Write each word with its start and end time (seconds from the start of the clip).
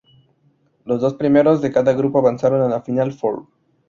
Los 0.83 0.99
dos 0.99 1.13
primeros 1.13 1.61
de 1.61 1.71
cada 1.71 1.93
grupo 1.93 2.17
avanzaron 2.17 2.73
al 2.73 2.81
final 2.81 3.13
four. 3.13 3.45